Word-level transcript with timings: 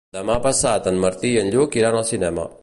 Demà 0.17 0.37
passat 0.45 0.89
en 0.93 0.97
Martí 1.03 1.31
i 1.35 1.39
en 1.43 1.53
Lluc 1.57 1.79
iran 1.83 1.99
al 2.01 2.09
cinema. 2.15 2.49